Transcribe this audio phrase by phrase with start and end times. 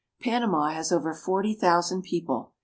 [0.19, 2.53] Panama has over forty thousand people.